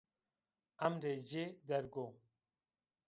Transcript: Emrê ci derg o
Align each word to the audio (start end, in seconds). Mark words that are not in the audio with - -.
Emrê 0.87 1.13
ci 1.29 1.43
derg 1.67 1.93
o 2.03 2.05